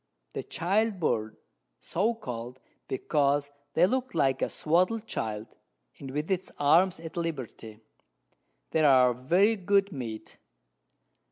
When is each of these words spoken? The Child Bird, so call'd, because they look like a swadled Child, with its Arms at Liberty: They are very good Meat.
The 0.33 0.41
Child 0.41 0.99
Bird, 0.99 1.37
so 1.79 2.15
call'd, 2.15 2.59
because 2.87 3.51
they 3.75 3.85
look 3.85 4.15
like 4.15 4.41
a 4.41 4.49
swadled 4.49 5.05
Child, 5.05 5.45
with 5.99 6.31
its 6.31 6.51
Arms 6.57 6.99
at 6.99 7.17
Liberty: 7.17 7.81
They 8.71 8.83
are 8.83 9.13
very 9.13 9.55
good 9.55 9.91
Meat. 9.91 10.37